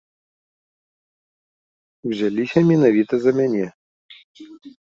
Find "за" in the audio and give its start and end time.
3.27-3.31